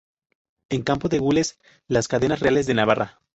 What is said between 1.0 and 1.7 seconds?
de gules,